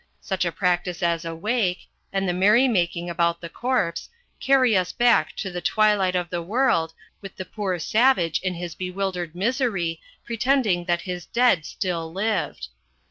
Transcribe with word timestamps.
Such 0.19 0.45
a 0.45 0.51
practice 0.51 1.03
as 1.03 1.25
a 1.25 1.35
wake, 1.35 1.87
and 2.11 2.27
the 2.27 2.33
merry 2.33 2.67
making 2.67 3.07
about 3.07 3.39
the 3.39 3.49
corpse, 3.49 4.09
carry 4.39 4.75
us 4.75 4.91
back 4.91 5.35
to 5.35 5.51
the 5.51 5.61
twilight 5.61 6.15
of 6.15 6.31
the 6.31 6.41
world, 6.41 6.95
with 7.21 7.35
the 7.35 7.45
poor 7.45 7.77
savage 7.77 8.39
in 8.39 8.55
his 8.55 8.73
bewildered 8.73 9.35
misery, 9.35 10.01
pretending 10.25 10.85
that 10.85 11.01
his 11.01 11.27
dead 11.27 11.67
still 11.67 12.11
lived. 12.11 12.69